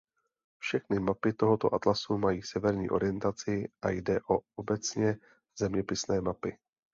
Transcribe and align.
Všechny 0.61 0.99
mapy 0.99 1.33
tohoto 1.33 1.73
atlasu 1.73 2.17
mají 2.17 2.41
severní 2.41 2.89
orientaci 2.89 3.69
a 3.81 3.89
jde 3.89 4.19
o 4.29 4.39
obecně 4.55 5.17
zeměpisné 5.59 6.21
mapy. 6.21 6.57